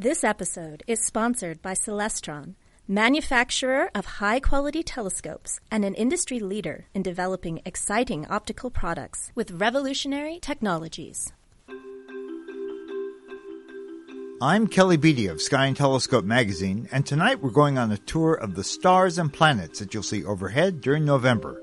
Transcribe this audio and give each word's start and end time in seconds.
This 0.00 0.22
episode 0.22 0.84
is 0.86 1.04
sponsored 1.04 1.60
by 1.60 1.72
Celestron, 1.72 2.54
manufacturer 2.86 3.90
of 3.96 4.06
high 4.06 4.38
quality 4.38 4.84
telescopes 4.84 5.58
and 5.72 5.84
an 5.84 5.94
industry 5.94 6.38
leader 6.38 6.86
in 6.94 7.02
developing 7.02 7.62
exciting 7.64 8.24
optical 8.30 8.70
products 8.70 9.32
with 9.34 9.50
revolutionary 9.50 10.38
technologies. 10.38 11.32
I'm 14.40 14.68
Kelly 14.68 14.96
Beatty 14.96 15.26
of 15.26 15.42
Sky 15.42 15.66
and 15.66 15.76
Telescope 15.76 16.24
magazine, 16.24 16.88
and 16.92 17.04
tonight 17.04 17.42
we're 17.42 17.50
going 17.50 17.76
on 17.76 17.90
a 17.90 17.98
tour 17.98 18.34
of 18.34 18.54
the 18.54 18.62
stars 18.62 19.18
and 19.18 19.32
planets 19.32 19.80
that 19.80 19.92
you'll 19.92 20.04
see 20.04 20.24
overhead 20.24 20.80
during 20.80 21.04
November. 21.04 21.60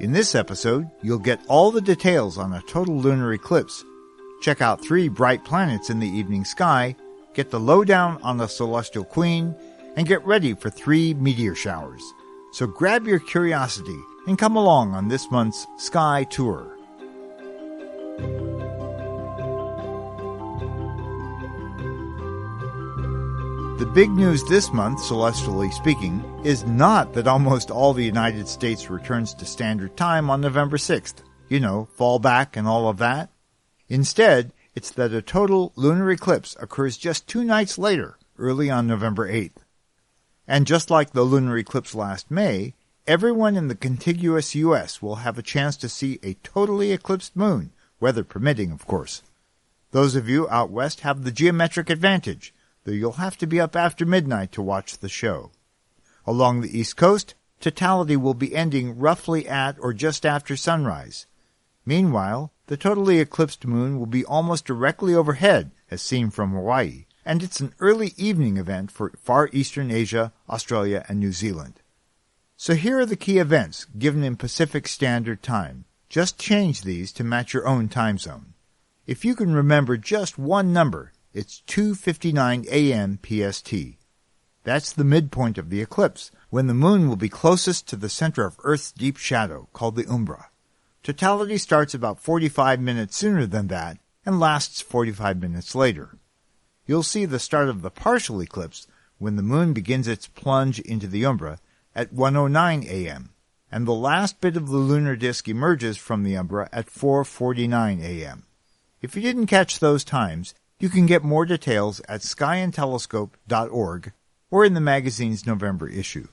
In 0.00 0.12
this 0.12 0.34
episode, 0.34 0.88
you'll 1.02 1.18
get 1.18 1.44
all 1.48 1.70
the 1.70 1.82
details 1.82 2.38
on 2.38 2.54
a 2.54 2.62
total 2.62 2.96
lunar 2.96 3.34
eclipse, 3.34 3.84
check 4.40 4.62
out 4.62 4.82
three 4.82 5.10
bright 5.10 5.44
planets 5.44 5.90
in 5.90 5.98
the 5.98 6.08
evening 6.08 6.46
sky, 6.46 6.96
get 7.38 7.50
the 7.52 7.60
lowdown 7.60 8.18
on 8.24 8.36
the 8.36 8.48
celestial 8.48 9.04
queen, 9.04 9.54
and 9.94 10.08
get 10.08 10.26
ready 10.26 10.54
for 10.54 10.70
three 10.70 11.14
meteor 11.14 11.54
showers. 11.54 12.02
So 12.50 12.66
grab 12.66 13.06
your 13.06 13.20
curiosity 13.20 13.96
and 14.26 14.36
come 14.36 14.56
along 14.56 14.92
on 14.92 15.06
this 15.06 15.30
month's 15.30 15.64
Sky 15.76 16.24
Tour. 16.24 16.66
The 23.78 23.86
big 23.94 24.10
news 24.10 24.42
this 24.48 24.72
month, 24.72 24.98
celestially 24.98 25.70
speaking, 25.70 26.24
is 26.42 26.64
not 26.64 27.12
that 27.12 27.28
almost 27.28 27.70
all 27.70 27.94
the 27.94 28.04
United 28.04 28.48
States 28.48 28.90
returns 28.90 29.32
to 29.34 29.44
standard 29.44 29.96
time 29.96 30.28
on 30.28 30.40
November 30.40 30.76
6th. 30.76 31.22
You 31.48 31.60
know, 31.60 31.86
fall 31.94 32.18
back 32.18 32.56
and 32.56 32.66
all 32.66 32.88
of 32.88 32.98
that. 32.98 33.30
Instead, 33.88 34.52
it's 34.78 34.92
that 34.92 35.12
a 35.12 35.20
total 35.20 35.72
lunar 35.74 36.08
eclipse 36.08 36.54
occurs 36.60 36.96
just 36.96 37.26
two 37.26 37.42
nights 37.42 37.78
later, 37.78 38.16
early 38.38 38.70
on 38.70 38.86
November 38.86 39.28
8th. 39.28 39.56
And 40.46 40.68
just 40.68 40.88
like 40.88 41.10
the 41.10 41.24
lunar 41.24 41.58
eclipse 41.58 41.96
last 41.96 42.30
May, 42.30 42.74
everyone 43.04 43.56
in 43.56 43.66
the 43.66 43.74
contiguous 43.74 44.54
U.S. 44.54 45.02
will 45.02 45.16
have 45.16 45.36
a 45.36 45.42
chance 45.42 45.76
to 45.78 45.88
see 45.88 46.20
a 46.22 46.34
totally 46.44 46.92
eclipsed 46.92 47.34
moon, 47.34 47.72
weather 47.98 48.22
permitting, 48.22 48.70
of 48.70 48.86
course. 48.86 49.24
Those 49.90 50.14
of 50.14 50.28
you 50.28 50.48
out 50.48 50.70
west 50.70 51.00
have 51.00 51.24
the 51.24 51.32
geometric 51.32 51.90
advantage 51.90 52.54
though 52.84 52.92
you'll 52.92 53.12
have 53.14 53.36
to 53.38 53.48
be 53.48 53.60
up 53.60 53.74
after 53.74 54.06
midnight 54.06 54.52
to 54.52 54.62
watch 54.62 54.98
the 54.98 55.08
show. 55.08 55.50
Along 56.24 56.60
the 56.60 56.78
East 56.78 56.96
Coast, 56.96 57.34
totality 57.58 58.16
will 58.16 58.32
be 58.32 58.54
ending 58.54 58.96
roughly 58.96 59.48
at 59.48 59.76
or 59.80 59.92
just 59.92 60.24
after 60.24 60.56
sunrise. 60.56 61.26
Meanwhile, 61.88 62.52
the 62.66 62.76
totally 62.76 63.18
eclipsed 63.18 63.64
moon 63.64 63.98
will 63.98 64.04
be 64.04 64.22
almost 64.22 64.66
directly 64.66 65.14
overhead, 65.14 65.70
as 65.90 66.02
seen 66.02 66.28
from 66.28 66.52
Hawaii, 66.52 67.06
and 67.24 67.42
it's 67.42 67.60
an 67.60 67.72
early 67.80 68.12
evening 68.18 68.58
event 68.58 68.90
for 68.90 69.14
far 69.16 69.48
eastern 69.54 69.90
Asia, 69.90 70.34
Australia, 70.50 71.06
and 71.08 71.18
New 71.18 71.32
Zealand. 71.32 71.80
So 72.58 72.74
here 72.74 72.98
are 72.98 73.06
the 73.06 73.16
key 73.16 73.38
events 73.38 73.86
given 73.86 74.22
in 74.22 74.36
Pacific 74.36 74.86
Standard 74.86 75.42
Time. 75.42 75.86
Just 76.10 76.36
change 76.36 76.82
these 76.82 77.10
to 77.12 77.24
match 77.24 77.54
your 77.54 77.66
own 77.66 77.88
time 77.88 78.18
zone. 78.18 78.52
If 79.06 79.24
you 79.24 79.34
can 79.34 79.54
remember 79.54 79.96
just 79.96 80.38
one 80.38 80.74
number, 80.74 81.14
it's 81.32 81.62
2:59 81.68 82.66
a.m. 82.70 83.18
PST. 83.22 83.96
That's 84.62 84.92
the 84.92 85.04
midpoint 85.04 85.56
of 85.56 85.70
the 85.70 85.80
eclipse, 85.80 86.32
when 86.50 86.66
the 86.66 86.74
moon 86.74 87.08
will 87.08 87.16
be 87.16 87.30
closest 87.30 87.88
to 87.88 87.96
the 87.96 88.10
center 88.10 88.44
of 88.44 88.60
Earth's 88.62 88.92
deep 88.92 89.16
shadow, 89.16 89.70
called 89.72 89.96
the 89.96 90.06
umbra. 90.06 90.50
Totality 91.02 91.58
starts 91.58 91.94
about 91.94 92.20
45 92.20 92.80
minutes 92.80 93.16
sooner 93.16 93.46
than 93.46 93.68
that 93.68 93.98
and 94.26 94.40
lasts 94.40 94.80
45 94.80 95.40
minutes 95.40 95.74
later. 95.74 96.18
You'll 96.86 97.02
see 97.02 97.24
the 97.24 97.38
start 97.38 97.68
of 97.68 97.82
the 97.82 97.90
partial 97.90 98.42
eclipse 98.42 98.86
when 99.18 99.36
the 99.36 99.42
moon 99.42 99.72
begins 99.72 100.08
its 100.08 100.26
plunge 100.26 100.80
into 100.80 101.06
the 101.06 101.24
umbra 101.24 101.58
at 101.94 102.14
1:09 102.14 102.84
a.m. 102.86 103.30
and 103.70 103.86
the 103.86 103.92
last 103.92 104.40
bit 104.40 104.56
of 104.56 104.68
the 104.68 104.76
lunar 104.76 105.16
disk 105.16 105.48
emerges 105.48 105.96
from 105.96 106.22
the 106.22 106.36
umbra 106.36 106.68
at 106.72 106.86
4:49 106.86 108.00
a.m. 108.02 108.44
If 109.00 109.14
you 109.14 109.22
didn't 109.22 109.46
catch 109.46 109.78
those 109.78 110.04
times, 110.04 110.54
you 110.78 110.88
can 110.88 111.06
get 111.06 111.24
more 111.24 111.44
details 111.44 112.00
at 112.08 112.20
skyandtelescope.org 112.20 114.12
or 114.50 114.64
in 114.64 114.74
the 114.74 114.80
magazine's 114.80 115.46
November 115.46 115.88
issue. 115.88 116.28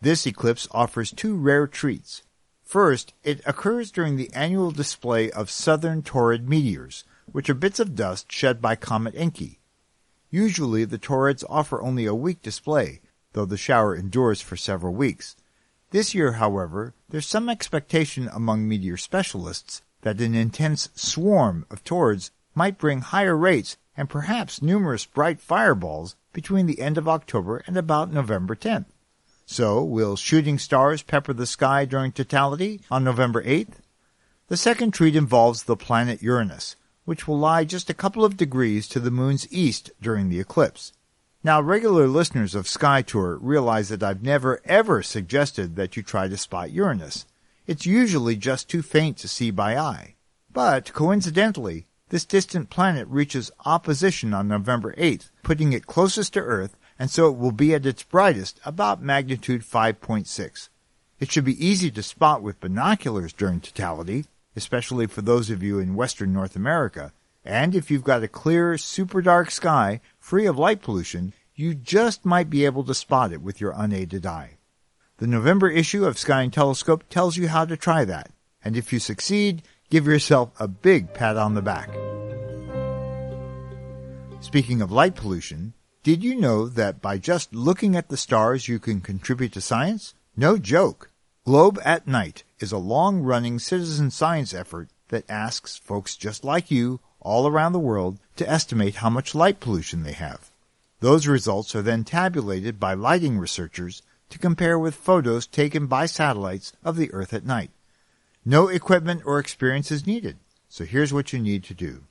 This 0.00 0.26
eclipse 0.26 0.66
offers 0.72 1.12
two 1.12 1.36
rare 1.36 1.66
treats. 1.66 2.22
First, 2.72 3.12
it 3.22 3.42
occurs 3.44 3.90
during 3.90 4.16
the 4.16 4.32
annual 4.32 4.70
display 4.70 5.30
of 5.30 5.50
southern 5.50 6.00
Taurid 6.00 6.48
meteors, 6.48 7.04
which 7.30 7.50
are 7.50 7.54
bits 7.54 7.78
of 7.78 7.94
dust 7.94 8.32
shed 8.32 8.62
by 8.62 8.76
Comet 8.76 9.14
Encke. 9.14 9.58
Usually, 10.30 10.86
the 10.86 10.98
Taurids 10.98 11.44
offer 11.50 11.82
only 11.82 12.06
a 12.06 12.14
weak 12.14 12.40
display, 12.40 13.02
though 13.34 13.44
the 13.44 13.58
shower 13.58 13.94
endures 13.94 14.40
for 14.40 14.56
several 14.56 14.94
weeks. 14.94 15.36
This 15.90 16.14
year, 16.14 16.32
however, 16.32 16.94
there's 17.10 17.26
some 17.26 17.50
expectation 17.50 18.30
among 18.32 18.66
meteor 18.66 18.96
specialists 18.96 19.82
that 20.00 20.22
an 20.22 20.34
intense 20.34 20.88
swarm 20.94 21.66
of 21.70 21.84
Taurids 21.84 22.30
might 22.54 22.78
bring 22.78 23.02
higher 23.02 23.36
rates 23.36 23.76
and 23.98 24.08
perhaps 24.08 24.62
numerous 24.62 25.04
bright 25.04 25.42
fireballs 25.42 26.16
between 26.32 26.64
the 26.64 26.80
end 26.80 26.96
of 26.96 27.06
October 27.06 27.62
and 27.66 27.76
about 27.76 28.10
November 28.10 28.56
10th. 28.56 28.86
So, 29.46 29.82
will 29.82 30.16
shooting 30.16 30.58
stars 30.58 31.02
pepper 31.02 31.32
the 31.32 31.46
sky 31.46 31.84
during 31.84 32.12
totality 32.12 32.80
on 32.90 33.04
November 33.04 33.42
8th? 33.42 33.80
The 34.48 34.56
second 34.56 34.92
treat 34.92 35.16
involves 35.16 35.64
the 35.64 35.76
planet 35.76 36.22
Uranus, 36.22 36.76
which 37.04 37.26
will 37.26 37.38
lie 37.38 37.64
just 37.64 37.90
a 37.90 37.94
couple 37.94 38.24
of 38.24 38.36
degrees 38.36 38.86
to 38.88 39.00
the 39.00 39.10
moon's 39.10 39.50
east 39.52 39.90
during 40.00 40.28
the 40.28 40.40
eclipse. 40.40 40.92
Now, 41.44 41.60
regular 41.60 42.06
listeners 42.06 42.54
of 42.54 42.68
Sky 42.68 43.02
Tour 43.02 43.36
realize 43.38 43.88
that 43.88 44.02
I've 44.02 44.22
never 44.22 44.60
ever 44.64 45.02
suggested 45.02 45.74
that 45.74 45.96
you 45.96 46.02
try 46.02 46.28
to 46.28 46.36
spot 46.36 46.70
Uranus. 46.70 47.26
It's 47.66 47.86
usually 47.86 48.36
just 48.36 48.68
too 48.68 48.82
faint 48.82 49.16
to 49.18 49.28
see 49.28 49.50
by 49.50 49.76
eye. 49.76 50.14
But 50.52 50.92
coincidentally, 50.92 51.86
this 52.10 52.24
distant 52.24 52.70
planet 52.70 53.08
reaches 53.08 53.50
opposition 53.64 54.34
on 54.34 54.46
November 54.46 54.94
8th, 54.96 55.30
putting 55.42 55.72
it 55.72 55.86
closest 55.86 56.34
to 56.34 56.40
Earth, 56.40 56.76
and 57.02 57.10
so 57.10 57.26
it 57.26 57.36
will 57.36 57.50
be 57.50 57.74
at 57.74 57.84
its 57.84 58.04
brightest 58.04 58.60
about 58.64 59.02
magnitude 59.02 59.62
5.6. 59.62 60.68
It 61.18 61.32
should 61.32 61.44
be 61.44 61.66
easy 61.66 61.90
to 61.90 62.00
spot 62.00 62.42
with 62.42 62.60
binoculars 62.60 63.32
during 63.32 63.58
totality, 63.58 64.26
especially 64.54 65.08
for 65.08 65.20
those 65.20 65.50
of 65.50 65.64
you 65.64 65.80
in 65.80 65.96
western 65.96 66.32
North 66.32 66.54
America, 66.54 67.12
and 67.44 67.74
if 67.74 67.90
you've 67.90 68.04
got 68.04 68.22
a 68.22 68.28
clear, 68.28 68.78
super 68.78 69.20
dark 69.20 69.50
sky 69.50 70.00
free 70.20 70.46
of 70.46 70.60
light 70.60 70.80
pollution, 70.80 71.32
you 71.56 71.74
just 71.74 72.24
might 72.24 72.48
be 72.48 72.64
able 72.64 72.84
to 72.84 72.94
spot 72.94 73.32
it 73.32 73.42
with 73.42 73.60
your 73.60 73.74
unaided 73.76 74.24
eye. 74.24 74.58
The 75.16 75.26
November 75.26 75.68
issue 75.68 76.04
of 76.04 76.20
Sky 76.20 76.42
and 76.42 76.52
Telescope 76.52 77.02
tells 77.10 77.36
you 77.36 77.48
how 77.48 77.64
to 77.64 77.76
try 77.76 78.04
that, 78.04 78.30
and 78.64 78.76
if 78.76 78.92
you 78.92 79.00
succeed, 79.00 79.64
give 79.90 80.06
yourself 80.06 80.52
a 80.60 80.68
big 80.68 81.14
pat 81.14 81.36
on 81.36 81.54
the 81.54 81.62
back. 81.62 81.90
Speaking 84.40 84.80
of 84.80 84.92
light 84.92 85.16
pollution, 85.16 85.74
did 86.02 86.24
you 86.24 86.34
know 86.34 86.66
that 86.68 87.00
by 87.00 87.16
just 87.16 87.54
looking 87.54 87.94
at 87.94 88.08
the 88.08 88.16
stars 88.16 88.66
you 88.66 88.80
can 88.80 89.00
contribute 89.00 89.52
to 89.52 89.60
science? 89.60 90.14
No 90.36 90.58
joke. 90.58 91.10
Globe 91.44 91.78
at 91.84 92.08
Night 92.08 92.42
is 92.58 92.72
a 92.72 92.78
long-running 92.78 93.60
citizen 93.60 94.10
science 94.10 94.52
effort 94.52 94.88
that 95.10 95.30
asks 95.30 95.76
folks 95.76 96.16
just 96.16 96.42
like 96.42 96.72
you 96.72 96.98
all 97.20 97.46
around 97.46 97.72
the 97.72 97.78
world 97.78 98.18
to 98.34 98.50
estimate 98.50 98.96
how 98.96 99.10
much 99.10 99.32
light 99.32 99.60
pollution 99.60 100.02
they 100.02 100.12
have. 100.12 100.50
Those 100.98 101.28
results 101.28 101.72
are 101.76 101.82
then 101.82 102.02
tabulated 102.02 102.80
by 102.80 102.94
lighting 102.94 103.38
researchers 103.38 104.02
to 104.30 104.40
compare 104.40 104.80
with 104.80 104.96
photos 104.96 105.46
taken 105.46 105.86
by 105.86 106.06
satellites 106.06 106.72
of 106.82 106.96
the 106.96 107.12
Earth 107.12 107.32
at 107.32 107.46
night. 107.46 107.70
No 108.44 108.66
equipment 108.66 109.22
or 109.24 109.38
experience 109.38 109.92
is 109.92 110.04
needed, 110.04 110.38
so 110.68 110.84
here's 110.84 111.12
what 111.12 111.32
you 111.32 111.38
need 111.38 111.62
to 111.64 111.74
do. 111.74 112.02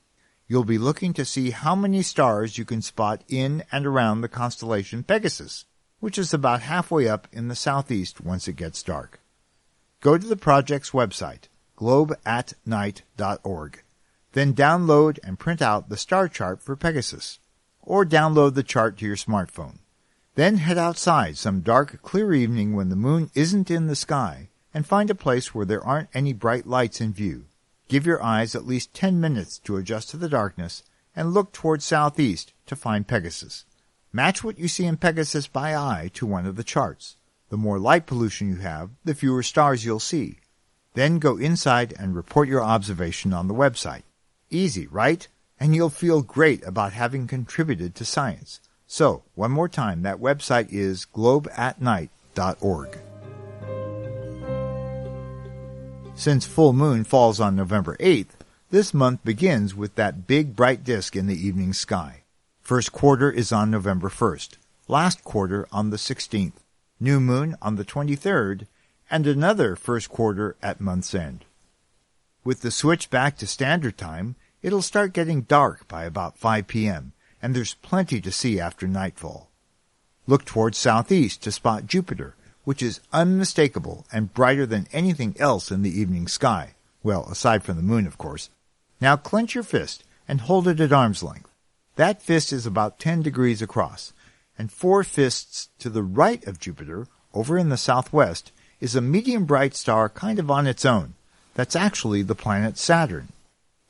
You'll 0.51 0.65
be 0.65 0.77
looking 0.77 1.13
to 1.13 1.23
see 1.23 1.51
how 1.51 1.77
many 1.77 2.01
stars 2.01 2.57
you 2.57 2.65
can 2.65 2.81
spot 2.81 3.23
in 3.29 3.63
and 3.71 3.85
around 3.85 4.19
the 4.19 4.27
constellation 4.27 5.01
Pegasus, 5.01 5.63
which 6.01 6.17
is 6.17 6.33
about 6.33 6.63
halfway 6.63 7.07
up 7.07 7.25
in 7.31 7.47
the 7.47 7.55
southeast 7.55 8.19
once 8.19 8.49
it 8.49 8.57
gets 8.57 8.83
dark. 8.83 9.21
Go 10.01 10.17
to 10.17 10.27
the 10.27 10.35
project's 10.35 10.89
website, 10.89 11.43
globeatnight.org. 11.77 13.83
Then 14.33 14.53
download 14.53 15.19
and 15.23 15.39
print 15.39 15.61
out 15.61 15.87
the 15.87 15.95
star 15.95 16.27
chart 16.27 16.61
for 16.61 16.75
Pegasus, 16.75 17.39
or 17.81 18.05
download 18.05 18.53
the 18.53 18.61
chart 18.61 18.97
to 18.97 19.05
your 19.05 19.15
smartphone. 19.15 19.77
Then 20.35 20.57
head 20.57 20.77
outside 20.77 21.37
some 21.37 21.61
dark, 21.61 22.01
clear 22.01 22.33
evening 22.33 22.75
when 22.75 22.89
the 22.89 22.97
moon 22.97 23.31
isn't 23.33 23.71
in 23.71 23.87
the 23.87 23.95
sky 23.95 24.49
and 24.73 24.85
find 24.85 25.09
a 25.09 25.15
place 25.15 25.55
where 25.55 25.65
there 25.65 25.81
aren't 25.81 26.09
any 26.13 26.33
bright 26.33 26.67
lights 26.67 26.99
in 26.99 27.13
view. 27.13 27.45
Give 27.91 28.07
your 28.07 28.23
eyes 28.23 28.55
at 28.55 28.65
least 28.65 28.93
10 28.95 29.19
minutes 29.19 29.59
to 29.59 29.75
adjust 29.77 30.09
to 30.09 30.17
the 30.17 30.29
darkness 30.29 30.81
and 31.15 31.33
look 31.33 31.51
toward 31.51 31.83
southeast 31.83 32.53
to 32.65 32.75
find 32.75 33.05
Pegasus. 33.05 33.65
Match 34.11 34.43
what 34.43 34.57
you 34.57 34.67
see 34.67 34.85
in 34.85 34.97
Pegasus 34.97 35.45
by 35.45 35.75
eye 35.75 36.09
to 36.13 36.25
one 36.25 36.45
of 36.45 36.55
the 36.55 36.63
charts. 36.63 37.17
The 37.49 37.57
more 37.57 37.77
light 37.77 38.07
pollution 38.07 38.47
you 38.47 38.55
have, 38.55 38.89
the 39.03 39.13
fewer 39.13 39.43
stars 39.43 39.85
you'll 39.85 39.99
see. 39.99 40.37
Then 40.93 41.19
go 41.19 41.37
inside 41.37 41.93
and 41.99 42.15
report 42.15 42.47
your 42.47 42.63
observation 42.63 43.33
on 43.33 43.47
the 43.47 43.53
website. 43.53 44.03
Easy, 44.49 44.87
right? 44.87 45.27
and 45.61 45.75
you'll 45.75 45.91
feel 45.91 46.23
great 46.23 46.65
about 46.65 46.91
having 46.91 47.27
contributed 47.27 47.93
to 47.93 48.03
science. 48.03 48.59
So, 48.87 49.21
one 49.35 49.51
more 49.51 49.69
time, 49.69 50.01
that 50.01 50.17
website 50.17 50.69
is 50.71 51.05
globeatnight.org. 51.13 53.10
Since 56.15 56.45
full 56.45 56.73
moon 56.73 57.03
falls 57.03 57.39
on 57.39 57.55
November 57.55 57.97
8th, 57.99 58.41
this 58.69 58.93
month 58.93 59.23
begins 59.23 59.73
with 59.73 59.95
that 59.95 60.27
big 60.27 60.55
bright 60.55 60.83
disk 60.83 61.15
in 61.15 61.25
the 61.25 61.47
evening 61.47 61.73
sky. 61.73 62.23
First 62.61 62.91
quarter 62.91 63.31
is 63.31 63.51
on 63.51 63.71
November 63.71 64.09
1st, 64.09 64.57
last 64.87 65.23
quarter 65.23 65.67
on 65.71 65.89
the 65.89 65.97
16th, 65.97 66.53
new 66.99 67.19
moon 67.19 67.55
on 67.61 67.75
the 67.75 67.83
23rd, 67.83 68.67
and 69.09 69.25
another 69.25 69.75
first 69.75 70.09
quarter 70.09 70.55
at 70.61 70.79
month's 70.79 71.15
end. 71.15 71.43
With 72.43 72.61
the 72.61 72.71
switch 72.71 73.09
back 73.09 73.37
to 73.37 73.47
standard 73.47 73.97
time, 73.97 74.35
it'll 74.61 74.81
start 74.81 75.13
getting 75.13 75.41
dark 75.41 75.87
by 75.87 76.05
about 76.05 76.37
5 76.37 76.67
p.m., 76.67 77.13
and 77.41 77.55
there's 77.55 77.73
plenty 77.73 78.21
to 78.21 78.31
see 78.31 78.59
after 78.59 78.87
nightfall. 78.87 79.49
Look 80.27 80.45
towards 80.45 80.77
southeast 80.77 81.41
to 81.43 81.51
spot 81.51 81.87
Jupiter, 81.87 82.35
which 82.63 82.81
is 82.81 83.01
unmistakable 83.11 84.05
and 84.11 84.33
brighter 84.33 84.65
than 84.65 84.87
anything 84.91 85.35
else 85.39 85.71
in 85.71 85.81
the 85.81 85.99
evening 85.99 86.27
sky. 86.27 86.75
Well, 87.03 87.27
aside 87.29 87.63
from 87.63 87.77
the 87.77 87.83
moon, 87.83 88.05
of 88.05 88.17
course. 88.17 88.49
Now 88.99 89.15
clench 89.15 89.55
your 89.55 89.63
fist 89.63 90.03
and 90.27 90.41
hold 90.41 90.67
it 90.67 90.79
at 90.79 90.93
arm's 90.93 91.23
length. 91.23 91.49
That 91.95 92.21
fist 92.21 92.53
is 92.53 92.65
about 92.65 92.99
10 92.99 93.21
degrees 93.21 93.61
across, 93.61 94.13
and 94.57 94.71
four 94.71 95.03
fists 95.03 95.69
to 95.79 95.89
the 95.89 96.03
right 96.03 96.45
of 96.47 96.59
Jupiter, 96.59 97.07
over 97.33 97.57
in 97.57 97.69
the 97.69 97.77
southwest, 97.77 98.51
is 98.79 98.95
a 98.95 99.01
medium 99.01 99.45
bright 99.45 99.75
star 99.75 100.09
kind 100.09 100.39
of 100.39 100.49
on 100.49 100.67
its 100.67 100.85
own. 100.85 101.15
That's 101.53 101.75
actually 101.75 102.21
the 102.21 102.35
planet 102.35 102.77
Saturn. 102.77 103.29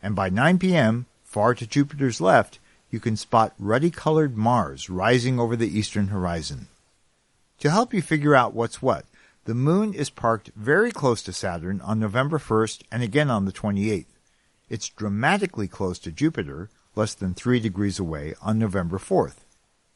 And 0.02 0.16
by 0.16 0.30
9 0.30 0.60
p.m., 0.60 1.06
far 1.24 1.54
to 1.56 1.68
Jupiter's 1.68 2.20
left, 2.20 2.60
you 2.90 3.00
can 3.00 3.16
spot 3.16 3.54
ruddy-colored 3.60 4.36
Mars 4.36 4.90
rising 4.90 5.40
over 5.40 5.56
the 5.56 5.78
eastern 5.78 6.08
horizon. 6.08 6.68
To 7.62 7.70
help 7.70 7.94
you 7.94 8.02
figure 8.02 8.34
out 8.34 8.56
what's 8.56 8.82
what, 8.82 9.06
the 9.46 9.54
moon 9.54 9.94
is 9.94 10.10
parked 10.10 10.50
very 10.56 10.92
close 10.92 11.22
to 11.22 11.32
Saturn 11.32 11.80
on 11.82 12.00
November 12.00 12.40
1st 12.40 12.82
and 12.92 13.04
again 13.04 13.30
on 13.30 13.46
the 13.46 13.52
28th. 13.52 14.08
It's 14.68 14.90
dramatically 14.90 15.68
close 15.68 16.00
to 16.00 16.12
Jupiter, 16.12 16.72
less 16.96 17.14
than 17.14 17.36
3 17.36 17.60
degrees 17.60 18.00
away, 18.00 18.34
on 18.42 18.58
November 18.58 18.98
4th. 18.98 19.46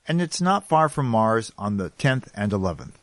And 0.07 0.21
it's 0.21 0.39
not 0.39 0.69
far 0.69 0.89
from 0.89 1.07
Mars 1.07 1.51
on 1.57 1.77
the 1.77 1.89
10th 1.89 2.27
and 2.35 2.51
11th. 2.51 3.00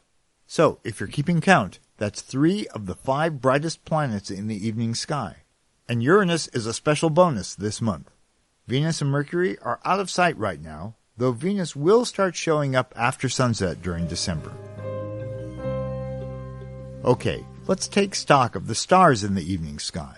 So, 0.46 0.78
if 0.84 1.00
you're 1.00 1.08
keeping 1.08 1.40
count, 1.40 1.80
that's 1.96 2.20
three 2.20 2.68
of 2.68 2.86
the 2.86 2.94
five 2.94 3.40
brightest 3.40 3.84
planets 3.84 4.30
in 4.30 4.46
the 4.46 4.64
evening 4.64 4.94
sky. 4.94 5.38
And 5.88 6.04
Uranus 6.04 6.46
is 6.48 6.66
a 6.66 6.72
special 6.72 7.10
bonus 7.10 7.56
this 7.56 7.80
month. 7.80 8.12
Venus 8.68 9.02
and 9.02 9.10
Mercury 9.10 9.58
are 9.58 9.80
out 9.84 9.98
of 9.98 10.08
sight 10.08 10.38
right 10.38 10.62
now, 10.62 10.94
though 11.22 11.30
Venus 11.30 11.76
will 11.76 12.04
start 12.04 12.34
showing 12.34 12.74
up 12.74 12.92
after 12.96 13.28
sunset 13.28 13.80
during 13.80 14.08
December. 14.08 14.50
Okay, 17.04 17.46
let's 17.68 17.86
take 17.86 18.16
stock 18.16 18.56
of 18.56 18.66
the 18.66 18.74
stars 18.74 19.22
in 19.22 19.36
the 19.36 19.52
evening 19.52 19.78
sky. 19.78 20.16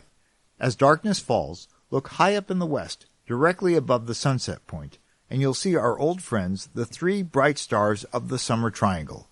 As 0.59 0.75
darkness 0.75 1.19
falls, 1.19 1.69
look 1.91 2.09
high 2.09 2.35
up 2.35 2.51
in 2.51 2.59
the 2.59 2.65
west, 2.65 3.05
directly 3.27 3.75
above 3.75 4.07
the 4.07 4.15
sunset 4.15 4.67
point, 4.67 4.97
and 5.29 5.43
you'll 5.43 5.53
see 5.53 5.77
our 5.77 5.99
old 5.99 6.23
friends, 6.23 6.71
the 6.73 6.87
three 6.87 7.23
bright 7.23 7.59
stars 7.59 8.05
of 8.05 8.31
the 8.31 8.39
summer 8.39 8.71
triangle. 8.71 9.29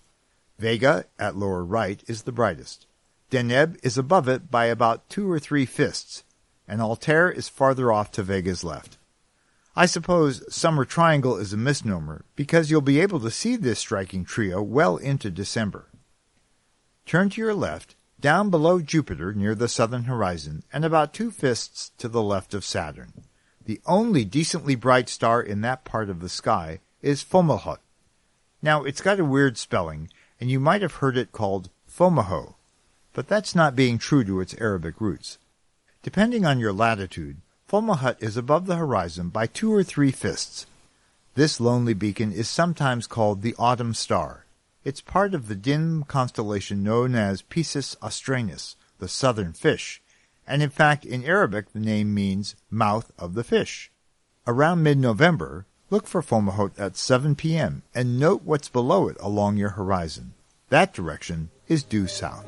Vega, 0.59 1.05
at 1.17 1.35
lower 1.35 1.65
right, 1.65 2.03
is 2.05 2.21
the 2.21 2.31
brightest. 2.31 2.85
Deneb 3.31 3.79
is 3.81 3.97
above 3.97 4.27
it 4.27 4.51
by 4.51 4.65
about 4.65 5.09
two 5.09 5.27
or 5.31 5.39
three 5.39 5.65
fists, 5.65 6.23
and 6.67 6.81
Altair 6.81 7.31
is 7.31 7.49
farther 7.49 7.91
off 7.91 8.11
to 8.11 8.21
Vega's 8.21 8.63
left. 8.63 8.99
I 9.75 9.87
suppose 9.87 10.43
Summer 10.53 10.85
Triangle 10.85 11.35
is 11.37 11.51
a 11.51 11.57
misnomer 11.57 12.25
because 12.35 12.69
you'll 12.69 12.81
be 12.81 12.99
able 12.99 13.19
to 13.21 13.31
see 13.31 13.55
this 13.55 13.79
striking 13.79 14.23
trio 14.23 14.61
well 14.61 14.97
into 14.97 15.31
December. 15.31 15.89
Turn 17.07 17.31
to 17.31 17.41
your 17.41 17.55
left, 17.55 17.95
down 18.19 18.51
below 18.51 18.81
Jupiter 18.81 19.33
near 19.33 19.55
the 19.55 19.67
southern 19.67 20.03
horizon, 20.03 20.63
and 20.71 20.85
about 20.85 21.11
two 21.11 21.31
fists 21.31 21.91
to 21.97 22.07
the 22.07 22.21
left 22.21 22.53
of 22.53 22.63
Saturn. 22.63 23.23
The 23.65 23.81
only 23.87 24.23
decently 24.23 24.75
bright 24.75 25.09
star 25.09 25.41
in 25.41 25.61
that 25.61 25.85
part 25.85 26.07
of 26.07 26.19
the 26.19 26.29
sky 26.29 26.79
is 27.01 27.23
Fomalhaut. 27.23 27.79
Now, 28.61 28.83
it's 28.83 29.01
got 29.01 29.19
a 29.19 29.25
weird 29.25 29.57
spelling, 29.57 30.09
and 30.39 30.51
you 30.51 30.59
might 30.59 30.83
have 30.83 30.95
heard 30.95 31.17
it 31.17 31.31
called 31.31 31.71
Fomalhaut, 31.89 32.53
but 33.11 33.27
that's 33.27 33.55
not 33.55 33.75
being 33.75 33.97
true 33.97 34.23
to 34.23 34.39
its 34.39 34.53
Arabic 34.59 35.01
roots. 35.01 35.39
Depending 36.03 36.45
on 36.45 36.59
your 36.59 36.73
latitude, 36.73 37.41
Fomalhaut 37.73 38.21
is 38.21 38.37
above 38.37 38.67
the 38.67 38.75
horizon 38.75 39.29
by 39.29 39.47
two 39.47 39.73
or 39.73 39.81
three 39.81 40.11
fists. 40.11 40.67
This 41.33 41.59
lonely 41.59 41.95
beacon 41.95 42.31
is 42.31 42.47
sometimes 42.47 43.07
called 43.07 43.41
the 43.41 43.55
Autumn 43.57 43.95
Star. 43.95 44.45
It's 44.83 45.01
part 45.01 45.33
of 45.33 45.47
the 45.47 45.55
dim 45.55 46.03
constellation 46.03 46.83
known 46.83 47.15
as 47.15 47.41
Piscis 47.41 47.95
Australis, 48.03 48.75
the 48.99 49.07
southern 49.07 49.53
fish, 49.53 50.03
and 50.45 50.61
in 50.61 50.69
fact 50.69 51.03
in 51.03 51.25
Arabic 51.25 51.73
the 51.73 51.79
name 51.79 52.13
means 52.13 52.55
mouth 52.69 53.11
of 53.17 53.33
the 53.33 53.43
fish. 53.43 53.91
Around 54.45 54.83
mid-November, 54.83 55.65
look 55.89 56.05
for 56.05 56.21
Fomalhaut 56.21 56.77
at 56.77 56.95
7 56.95 57.33
p.m. 57.33 57.81
and 57.95 58.19
note 58.19 58.43
what's 58.43 58.69
below 58.69 59.07
it 59.07 59.17
along 59.19 59.57
your 59.57 59.69
horizon. 59.69 60.35
That 60.69 60.93
direction 60.93 61.49
is 61.67 61.81
due 61.81 62.05
south. 62.05 62.45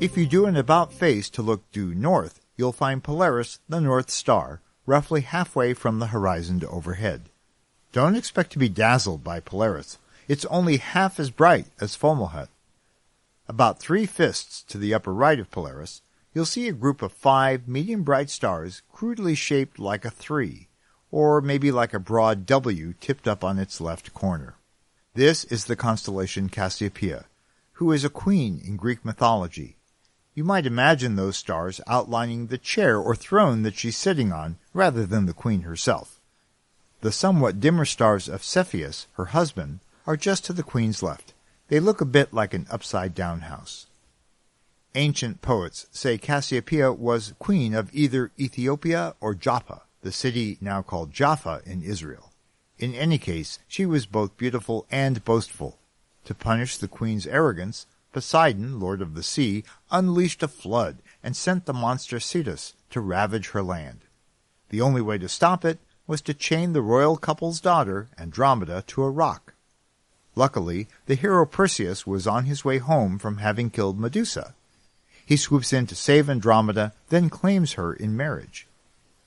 If 0.00 0.16
you 0.16 0.26
do 0.26 0.46
an 0.46 0.56
about 0.56 0.92
face 0.92 1.30
to 1.30 1.42
look 1.42 1.62
due 1.70 1.94
north, 1.94 2.40
you'll 2.58 2.72
find 2.72 3.02
Polaris, 3.02 3.60
the 3.68 3.80
North 3.80 4.10
Star, 4.10 4.60
roughly 4.84 5.20
halfway 5.20 5.72
from 5.72 6.00
the 6.00 6.08
horizon 6.08 6.58
to 6.60 6.68
overhead. 6.68 7.30
Don't 7.92 8.16
expect 8.16 8.52
to 8.52 8.58
be 8.58 8.68
dazzled 8.68 9.22
by 9.22 9.40
Polaris. 9.40 9.98
It's 10.26 10.44
only 10.46 10.76
half 10.76 11.18
as 11.20 11.30
bright 11.30 11.68
as 11.80 11.96
Fomalhaut. 11.96 12.48
About 13.48 13.78
three 13.78 14.04
fists 14.04 14.62
to 14.64 14.76
the 14.76 14.92
upper 14.92 15.14
right 15.14 15.38
of 15.38 15.50
Polaris, 15.50 16.02
you'll 16.34 16.44
see 16.44 16.68
a 16.68 16.72
group 16.72 17.00
of 17.00 17.12
five 17.12 17.66
medium 17.66 18.02
bright 18.02 18.28
stars 18.28 18.82
crudely 18.92 19.34
shaped 19.34 19.78
like 19.78 20.04
a 20.04 20.10
three, 20.10 20.68
or 21.10 21.40
maybe 21.40 21.70
like 21.70 21.94
a 21.94 22.00
broad 22.00 22.44
W 22.44 22.92
tipped 23.00 23.26
up 23.26 23.42
on 23.42 23.58
its 23.58 23.80
left 23.80 24.12
corner. 24.12 24.56
This 25.14 25.44
is 25.44 25.64
the 25.64 25.76
constellation 25.76 26.48
Cassiopeia, 26.48 27.24
who 27.74 27.92
is 27.92 28.04
a 28.04 28.10
queen 28.10 28.60
in 28.62 28.76
Greek 28.76 29.04
mythology 29.04 29.77
you 30.38 30.44
might 30.44 30.66
imagine 30.66 31.16
those 31.16 31.36
stars 31.36 31.80
outlining 31.88 32.46
the 32.46 32.56
chair 32.56 32.96
or 32.96 33.16
throne 33.16 33.64
that 33.64 33.74
she's 33.74 33.96
sitting 33.96 34.30
on 34.30 34.56
rather 34.72 35.04
than 35.04 35.26
the 35.26 35.32
queen 35.32 35.62
herself. 35.62 36.20
The 37.00 37.10
somewhat 37.10 37.58
dimmer 37.58 37.84
stars 37.84 38.28
of 38.28 38.44
Cepheus, 38.44 39.08
her 39.14 39.24
husband, 39.24 39.80
are 40.06 40.16
just 40.16 40.44
to 40.44 40.52
the 40.52 40.62
queen's 40.62 41.02
left. 41.02 41.34
They 41.66 41.80
look 41.80 42.00
a 42.00 42.04
bit 42.04 42.32
like 42.32 42.54
an 42.54 42.68
upside-down 42.70 43.40
house. 43.40 43.86
Ancient 44.94 45.42
poets 45.42 45.88
say 45.90 46.16
Cassiopeia 46.18 46.92
was 46.92 47.34
queen 47.40 47.74
of 47.74 47.92
either 47.92 48.30
Ethiopia 48.38 49.16
or 49.20 49.34
Joppa, 49.34 49.82
the 50.02 50.12
city 50.12 50.56
now 50.60 50.82
called 50.82 51.12
Jaffa 51.12 51.62
in 51.66 51.82
Israel. 51.82 52.30
In 52.78 52.94
any 52.94 53.18
case, 53.18 53.58
she 53.66 53.84
was 53.84 54.06
both 54.06 54.36
beautiful 54.36 54.86
and 54.88 55.24
boastful. 55.24 55.78
To 56.26 56.32
punish 56.32 56.76
the 56.76 56.86
queen's 56.86 57.26
arrogance, 57.26 57.86
Poseidon, 58.18 58.80
lord 58.80 59.00
of 59.00 59.14
the 59.14 59.22
sea, 59.22 59.62
unleashed 59.92 60.42
a 60.42 60.48
flood 60.48 60.98
and 61.22 61.36
sent 61.36 61.66
the 61.66 61.72
monster 61.72 62.18
Cetus 62.18 62.74
to 62.90 63.00
ravage 63.00 63.50
her 63.50 63.62
land. 63.62 64.00
The 64.70 64.80
only 64.80 65.00
way 65.00 65.18
to 65.18 65.28
stop 65.28 65.64
it 65.64 65.78
was 66.08 66.20
to 66.22 66.34
chain 66.34 66.72
the 66.72 66.82
royal 66.82 67.16
couple's 67.16 67.60
daughter, 67.60 68.08
Andromeda, 68.18 68.82
to 68.88 69.04
a 69.04 69.08
rock. 69.08 69.54
Luckily, 70.34 70.88
the 71.06 71.14
hero 71.14 71.46
Perseus 71.46 72.08
was 72.08 72.26
on 72.26 72.46
his 72.46 72.64
way 72.64 72.78
home 72.78 73.20
from 73.20 73.36
having 73.36 73.70
killed 73.70 74.00
Medusa. 74.00 74.56
He 75.24 75.36
swoops 75.36 75.72
in 75.72 75.86
to 75.86 75.94
save 75.94 76.28
Andromeda, 76.28 76.94
then 77.10 77.30
claims 77.30 77.74
her 77.74 77.92
in 77.92 78.16
marriage. 78.16 78.66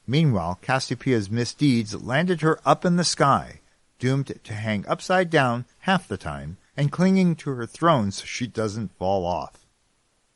Meanwhile, 0.06 0.60
Cassiopeia's 0.62 1.32
misdeeds 1.32 2.04
landed 2.04 2.42
her 2.42 2.60
up 2.66 2.84
in 2.84 2.98
the 2.98 3.06
sky, 3.06 3.61
doomed 4.02 4.34
to 4.44 4.54
hang 4.54 4.86
upside 4.88 5.30
down 5.30 5.64
half 5.82 6.08
the 6.08 6.18
time 6.18 6.58
and 6.76 6.92
clinging 6.92 7.36
to 7.36 7.52
her 7.52 7.68
throne 7.68 8.12
so 8.12 8.26
she 8.26 8.48
doesn't 8.48 8.98
fall 8.98 9.26
off. 9.26 9.60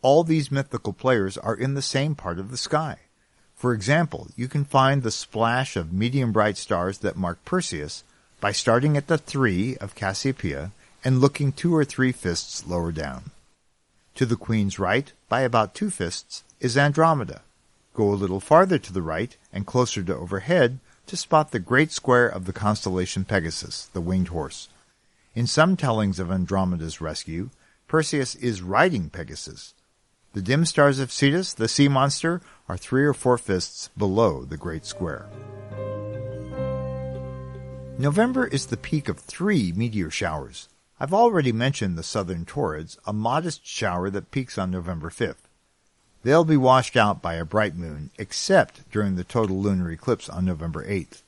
All 0.02 0.24
these 0.24 0.52
mythical 0.52 0.94
players 0.94 1.38
are 1.38 1.56
in 1.56 1.74
the 1.74 1.82
same 1.82 2.14
part 2.14 2.38
of 2.38 2.52
the 2.52 2.58
sky. 2.58 2.98
For 3.56 3.74
example, 3.74 4.28
you 4.36 4.48
can 4.48 4.64
find 4.64 5.02
the 5.02 5.10
splash 5.10 5.76
of 5.76 5.92
medium 5.92 6.32
bright 6.32 6.58
stars 6.58 7.00
that 7.00 7.18
mark 7.18 7.44
Perseus 7.44 8.04
by 8.40 8.52
starting 8.52 8.96
at 8.96 9.08
the 9.08 9.18
3 9.18 9.78
of 9.78 9.96
Cassiopeia 9.96 10.72
and 11.04 11.20
looking 11.20 11.52
two 11.52 11.76
or 11.76 11.84
three 11.84 12.12
fists 12.12 12.68
lower 12.68 12.92
down. 12.92 13.32
To 14.16 14.26
the 14.26 14.36
queen's 14.36 14.78
right, 14.78 15.12
by 15.28 15.42
about 15.42 15.74
two 15.74 15.90
fists, 15.90 16.44
is 16.60 16.78
Andromeda. 16.78 17.42
Go 17.96 18.12
a 18.12 18.22
little 18.22 18.40
farther 18.40 18.78
to 18.78 18.94
the 18.94 19.02
right 19.02 19.36
and 19.52 19.66
closer 19.66 20.04
to 20.04 20.16
overhead 20.16 20.80
to 21.08 21.18
spot 21.18 21.52
the 21.52 21.60
great 21.60 21.92
square 21.92 22.28
of 22.28 22.46
the 22.46 22.54
constellation 22.54 23.26
Pegasus, 23.26 23.86
the 23.94 24.02
winged 24.02 24.30
horse. 24.30 24.70
In 25.34 25.48
some 25.48 25.76
tellings 25.76 26.20
of 26.20 26.32
Andromeda's 26.32 27.02
rescue, 27.02 27.50
Perseus 27.88 28.36
is 28.36 28.62
riding 28.62 29.10
Pegasus. 29.10 29.74
The 30.34 30.42
dim 30.42 30.66
stars 30.66 31.00
of 31.00 31.12
Cetus, 31.12 31.54
the 31.54 31.68
sea 31.68 31.88
monster, 31.88 32.42
are 32.68 32.78
three 32.78 33.06
or 33.06 33.14
four 33.14 33.38
fists 33.38 33.90
below 33.98 34.44
the 34.44 34.58
Great 34.58 34.86
Square. 34.86 35.28
November 37.98 38.46
is 38.46 38.66
the 38.66 38.76
peak 38.76 39.08
of 39.08 39.20
three 39.20 39.72
meteor 39.72 40.10
showers. 40.10 40.68
I've 41.00 41.14
already 41.14 41.54
mentioned 41.54 41.98
the 41.98 42.04
southern 42.04 42.44
Taurids, 42.44 42.98
a 43.06 43.14
modest 43.14 43.66
shower 43.66 44.10
that 44.10 44.32
peaks 44.32 44.58
on 44.58 44.72
November 44.72 45.10
5th. 45.10 45.45
They'll 46.25 46.44
be 46.44 46.58
washed 46.58 46.98
out 46.98 47.22
by 47.22 47.36
a 47.36 47.46
bright 47.46 47.75
moon, 47.75 48.10
except 48.17 48.89
during 48.91 49.15
the 49.15 49.24
total 49.24 49.62
lunar 49.62 49.91
eclipse 49.91 50.27
on 50.27 50.44
November 50.44 50.84
8th. 50.84 51.22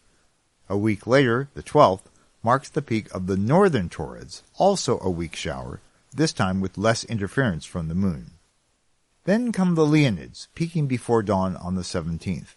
A 0.70 0.76
week 0.76 1.06
later, 1.06 1.50
the 1.54 1.62
12th, 1.62 2.06
marks 2.42 2.68
the 2.68 2.82
peak 2.82 3.08
of 3.14 3.28
the 3.28 3.38
northern 3.38 3.90
Taurids, 3.90 4.42
also 4.58 5.00
a 5.00 5.12
weak 5.12 5.36
shower, 5.36 5.82
this 6.12 6.34
time 6.34 6.62
with 6.62 6.80
less 6.80 7.04
interference 7.04 7.64
from 7.64 7.90
the 7.90 7.94
moon. 7.94 8.32
Then 9.26 9.52
come 9.52 9.76
the 9.76 9.86
Leonids, 9.86 10.48
peaking 10.56 10.88
before 10.88 11.22
dawn 11.22 11.56
on 11.58 11.76
the 11.76 11.84
17th. 11.84 12.56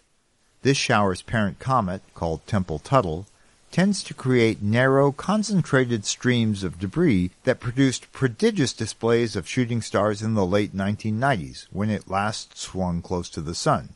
This 0.63 0.77
shower's 0.77 1.21
parent 1.21 1.59
comet, 1.59 2.01
called 2.15 2.47
Tempel-Tuttle, 2.47 3.27
tends 3.71 4.03
to 4.03 4.13
create 4.13 4.61
narrow, 4.61 5.11
concentrated 5.11 6.05
streams 6.05 6.63
of 6.63 6.77
debris 6.77 7.31
that 7.43 7.59
produced 7.59 8.11
prodigious 8.11 8.73
displays 8.73 9.35
of 9.35 9.47
shooting 9.47 9.81
stars 9.81 10.21
in 10.21 10.33
the 10.33 10.45
late 10.45 10.75
1990s, 10.75 11.67
when 11.71 11.89
it 11.89 12.09
last 12.09 12.57
swung 12.57 13.01
close 13.01 13.29
to 13.29 13.41
the 13.41 13.55
Sun. 13.55 13.95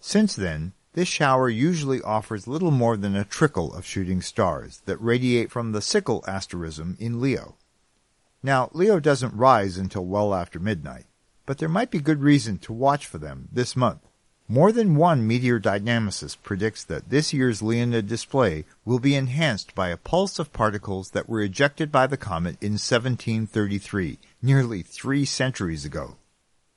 Since 0.00 0.34
then, 0.34 0.72
this 0.94 1.08
shower 1.08 1.48
usually 1.48 2.00
offers 2.02 2.48
little 2.48 2.70
more 2.70 2.96
than 2.96 3.14
a 3.14 3.24
trickle 3.24 3.72
of 3.74 3.86
shooting 3.86 4.22
stars 4.22 4.82
that 4.86 4.96
radiate 4.96 5.50
from 5.50 5.72
the 5.72 5.82
Sickle 5.82 6.24
asterism 6.26 6.96
in 6.98 7.20
Leo. 7.20 7.56
Now, 8.42 8.70
Leo 8.72 8.98
doesn't 8.98 9.36
rise 9.36 9.76
until 9.76 10.06
well 10.06 10.34
after 10.34 10.58
midnight, 10.58 11.04
but 11.44 11.58
there 11.58 11.68
might 11.68 11.90
be 11.90 12.00
good 12.00 12.22
reason 12.22 12.58
to 12.58 12.72
watch 12.72 13.06
for 13.06 13.18
them 13.18 13.48
this 13.52 13.76
month. 13.76 14.00
More 14.48 14.70
than 14.70 14.94
one 14.94 15.26
meteor 15.26 15.58
dynamicist 15.58 16.36
predicts 16.44 16.84
that 16.84 17.10
this 17.10 17.32
year's 17.32 17.62
Leonid 17.62 18.06
display 18.06 18.64
will 18.84 19.00
be 19.00 19.16
enhanced 19.16 19.74
by 19.74 19.88
a 19.88 19.96
pulse 19.96 20.38
of 20.38 20.52
particles 20.52 21.10
that 21.10 21.28
were 21.28 21.40
ejected 21.40 21.90
by 21.90 22.06
the 22.06 22.16
comet 22.16 22.56
in 22.62 22.74
1733, 22.74 24.18
nearly 24.40 24.82
three 24.82 25.24
centuries 25.24 25.84
ago. 25.84 26.14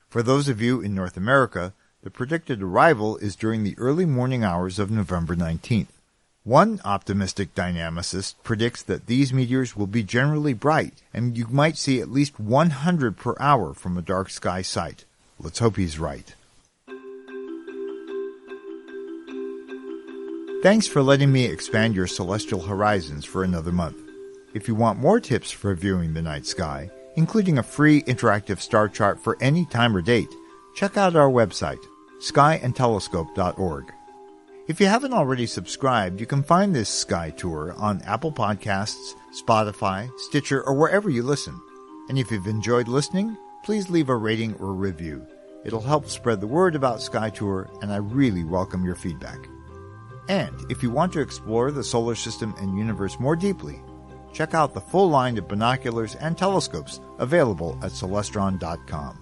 For 0.08 0.20
those 0.20 0.48
of 0.48 0.60
you 0.60 0.80
in 0.80 0.96
North 0.96 1.16
America, 1.16 1.72
the 2.02 2.10
predicted 2.10 2.60
arrival 2.60 3.16
is 3.18 3.36
during 3.36 3.62
the 3.62 3.78
early 3.78 4.04
morning 4.04 4.42
hours 4.42 4.80
of 4.80 4.90
November 4.90 5.36
19th. 5.36 5.94
One 6.42 6.80
optimistic 6.84 7.54
dynamicist 7.54 8.34
predicts 8.42 8.82
that 8.82 9.06
these 9.06 9.32
meteors 9.32 9.76
will 9.76 9.86
be 9.86 10.02
generally 10.02 10.54
bright, 10.54 10.94
and 11.14 11.38
you 11.38 11.46
might 11.46 11.78
see 11.78 12.00
at 12.00 12.10
least 12.10 12.40
100 12.40 13.16
per 13.16 13.36
hour 13.38 13.74
from 13.74 13.96
a 13.96 14.02
dark 14.02 14.28
sky 14.28 14.60
site. 14.60 15.04
Let's 15.38 15.60
hope 15.60 15.76
he's 15.76 16.00
right. 16.00 16.34
Thanks 20.62 20.86
for 20.86 21.02
letting 21.02 21.32
me 21.32 21.46
expand 21.46 21.94
your 21.96 22.06
celestial 22.06 22.60
horizons 22.60 23.24
for 23.24 23.44
another 23.44 23.72
month. 23.72 23.96
If 24.52 24.68
you 24.68 24.74
want 24.74 24.98
more 24.98 25.18
tips 25.18 25.50
for 25.50 25.74
viewing 25.74 26.12
the 26.12 26.20
night 26.20 26.44
sky, 26.44 26.90
including 27.16 27.56
a 27.56 27.62
free 27.62 28.02
interactive 28.02 28.60
star 28.60 28.86
chart 28.86 29.18
for 29.18 29.38
any 29.40 29.64
time 29.64 29.96
or 29.96 30.02
date, 30.02 30.28
check 30.74 30.98
out 30.98 31.16
our 31.16 31.30
website, 31.30 31.82
skyandtelescope.org. 32.20 33.90
If 34.68 34.80
you 34.80 34.86
haven't 34.86 35.14
already 35.14 35.46
subscribed, 35.46 36.20
you 36.20 36.26
can 36.26 36.42
find 36.42 36.74
this 36.74 36.90
sky 36.90 37.30
tour 37.30 37.74
on 37.78 38.02
Apple 38.02 38.30
Podcasts, 38.30 39.14
Spotify, 39.32 40.10
Stitcher, 40.28 40.62
or 40.64 40.74
wherever 40.74 41.08
you 41.08 41.22
listen. 41.22 41.58
And 42.10 42.18
if 42.18 42.30
you've 42.30 42.46
enjoyed 42.46 42.86
listening, 42.86 43.34
please 43.64 43.88
leave 43.88 44.10
a 44.10 44.16
rating 44.16 44.52
or 44.56 44.74
review. 44.74 45.26
It'll 45.64 45.80
help 45.80 46.06
spread 46.10 46.42
the 46.42 46.46
word 46.46 46.74
about 46.74 47.00
Sky 47.00 47.30
Tour, 47.30 47.70
and 47.80 47.90
I 47.90 47.96
really 47.96 48.44
welcome 48.44 48.84
your 48.84 48.94
feedback. 48.94 49.38
And 50.30 50.64
if 50.70 50.80
you 50.80 50.92
want 50.92 51.12
to 51.14 51.20
explore 51.20 51.72
the 51.72 51.82
solar 51.82 52.14
system 52.14 52.54
and 52.58 52.78
universe 52.78 53.18
more 53.18 53.34
deeply, 53.34 53.82
check 54.32 54.54
out 54.54 54.74
the 54.74 54.80
full 54.80 55.10
line 55.10 55.36
of 55.38 55.48
binoculars 55.48 56.14
and 56.14 56.38
telescopes 56.38 57.00
available 57.18 57.76
at 57.82 57.90
Celestron.com. 57.90 59.18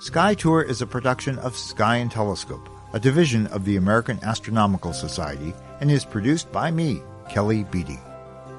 Sky 0.00 0.34
Tour 0.34 0.60
is 0.60 0.82
a 0.82 0.86
production 0.86 1.38
of 1.38 1.56
Sky 1.56 1.96
and 1.96 2.10
Telescope, 2.10 2.68
a 2.92 3.00
division 3.00 3.46
of 3.46 3.64
the 3.64 3.76
American 3.76 4.22
Astronomical 4.22 4.92
Society, 4.92 5.54
and 5.80 5.90
is 5.90 6.04
produced 6.04 6.52
by 6.52 6.70
me, 6.70 7.00
Kelly 7.30 7.64
Beatty. 7.64 7.98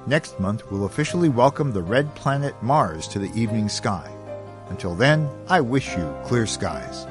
Next 0.08 0.40
month, 0.40 0.64
we'll 0.72 0.86
officially 0.86 1.30
welcome 1.30 1.72
the 1.72 1.84
red 1.84 2.16
planet 2.16 2.56
Mars 2.64 3.08
to 3.10 3.20
the 3.20 3.32
evening 3.40 3.70
sky. 3.70 4.12
Until 4.70 4.96
then, 4.96 5.30
I 5.48 5.62
wish 5.62 5.96
you 5.96 6.18
clear 6.26 6.48
skies. 6.48 7.06